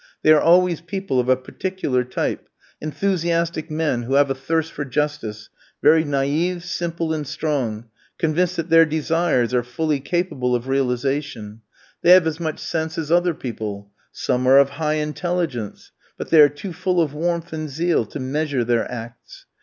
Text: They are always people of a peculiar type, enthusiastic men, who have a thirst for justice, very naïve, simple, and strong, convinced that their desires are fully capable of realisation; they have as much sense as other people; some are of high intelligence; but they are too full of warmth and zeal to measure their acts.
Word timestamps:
They 0.23 0.31
are 0.31 0.41
always 0.41 0.81
people 0.81 1.19
of 1.19 1.29
a 1.29 1.35
peculiar 1.35 2.03
type, 2.03 2.49
enthusiastic 2.81 3.69
men, 3.69 4.01
who 4.01 4.15
have 4.15 4.31
a 4.31 4.33
thirst 4.33 4.71
for 4.71 4.83
justice, 4.83 5.51
very 5.83 6.03
naïve, 6.03 6.63
simple, 6.63 7.13
and 7.13 7.27
strong, 7.27 7.85
convinced 8.17 8.55
that 8.55 8.71
their 8.71 8.83
desires 8.87 9.53
are 9.53 9.61
fully 9.61 9.99
capable 9.99 10.55
of 10.55 10.67
realisation; 10.67 11.61
they 12.01 12.09
have 12.13 12.25
as 12.25 12.39
much 12.39 12.57
sense 12.57 12.97
as 12.97 13.11
other 13.11 13.35
people; 13.35 13.91
some 14.11 14.47
are 14.47 14.57
of 14.57 14.71
high 14.81 14.95
intelligence; 14.95 15.91
but 16.17 16.29
they 16.31 16.41
are 16.41 16.49
too 16.49 16.73
full 16.73 16.99
of 16.99 17.13
warmth 17.13 17.53
and 17.53 17.69
zeal 17.69 18.07
to 18.07 18.19
measure 18.19 18.63
their 18.63 18.91
acts. 18.91 19.45